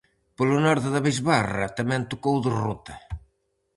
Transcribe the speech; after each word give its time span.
Polo 0.37 0.57
norte 0.65 0.87
da 0.91 1.05
bisbarra 1.07 1.73
tamén 1.77 2.07
tocou 2.11 2.35
derrota. 2.45 2.95